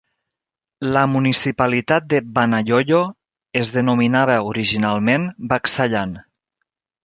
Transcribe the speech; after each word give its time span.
La 0.95 1.03
municipalitat 1.15 2.07
de 2.15 2.21
Banayoyo 2.39 3.03
es 3.63 3.75
denominava 3.77 4.41
originalment 4.55 5.33
"Bacsayan". 5.55 6.21